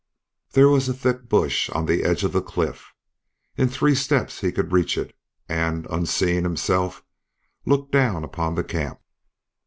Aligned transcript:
There 0.53 0.67
was 0.67 0.89
a 0.89 0.95
thick 0.95 1.29
bush 1.29 1.69
on 1.69 1.85
the 1.85 2.01
edge 2.03 2.23
of 2.23 2.31
the 2.31 2.41
cliff; 2.41 2.91
in 3.55 3.69
three 3.69 3.93
steps 3.93 4.41
he 4.41 4.51
could 4.51 4.71
reach 4.71 4.97
it 4.97 5.15
and, 5.47 5.85
unseen 5.91 6.43
himself, 6.43 7.03
look 7.67 7.91
down 7.91 8.23
upon 8.23 8.55
the 8.55 8.63
camp. 8.63 8.99